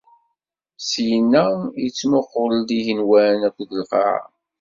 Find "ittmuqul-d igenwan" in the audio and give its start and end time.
1.85-3.39